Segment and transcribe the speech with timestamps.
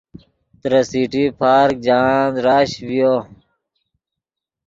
[0.61, 3.15] ترے سٹی پارک جاہند رش ڤیو